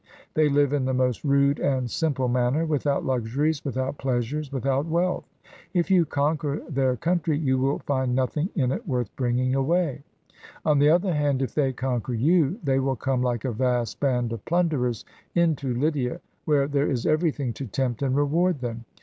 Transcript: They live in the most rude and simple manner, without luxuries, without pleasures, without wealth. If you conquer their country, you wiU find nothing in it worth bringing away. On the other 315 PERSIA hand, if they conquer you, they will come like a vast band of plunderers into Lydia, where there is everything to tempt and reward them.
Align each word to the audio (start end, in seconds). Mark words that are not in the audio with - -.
They 0.33 0.49
live 0.49 0.73
in 0.73 0.85
the 0.85 0.95
most 0.95 1.23
rude 1.23 1.59
and 1.59 1.87
simple 1.87 2.27
manner, 2.27 2.65
without 2.65 3.05
luxuries, 3.05 3.63
without 3.63 3.99
pleasures, 3.99 4.51
without 4.51 4.87
wealth. 4.87 5.25
If 5.75 5.91
you 5.91 6.05
conquer 6.07 6.63
their 6.67 6.95
country, 6.97 7.37
you 7.37 7.59
wiU 7.59 7.83
find 7.83 8.15
nothing 8.15 8.49
in 8.55 8.71
it 8.71 8.87
worth 8.87 9.15
bringing 9.15 9.53
away. 9.53 10.01
On 10.65 10.79
the 10.79 10.89
other 10.89 11.11
315 11.11 11.13
PERSIA 11.13 11.23
hand, 11.27 11.41
if 11.43 11.53
they 11.53 11.73
conquer 11.79 12.13
you, 12.15 12.57
they 12.63 12.79
will 12.79 12.95
come 12.95 13.21
like 13.21 13.45
a 13.45 13.51
vast 13.51 13.99
band 13.99 14.33
of 14.33 14.43
plunderers 14.45 15.05
into 15.35 15.71
Lydia, 15.75 16.19
where 16.45 16.67
there 16.67 16.89
is 16.89 17.05
everything 17.05 17.53
to 17.53 17.67
tempt 17.67 18.01
and 18.01 18.15
reward 18.15 18.57
them. 18.59 18.85